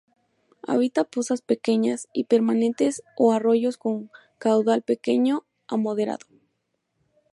Habita 0.65 1.03
pozas 1.03 1.43
pequeñas 1.43 2.07
y 2.11 2.23
permanentes 2.23 3.03
o 3.19 3.33
arroyos 3.33 3.77
con 3.77 4.09
caudal 4.39 4.81
pequeño 4.81 5.45
a 5.67 5.77
moderado. 5.77 6.25